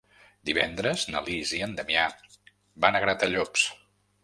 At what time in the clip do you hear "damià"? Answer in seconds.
1.81-2.07